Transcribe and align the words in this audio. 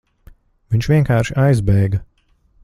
Viņš 0.75 0.89
vienkārši 0.93 1.37
aizbēga. 1.45 2.01